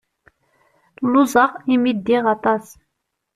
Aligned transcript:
Luẓeɣ 1.11 1.51
imi 1.73 1.91
ddiɣ 1.97 2.25
aṭas. 2.35 2.65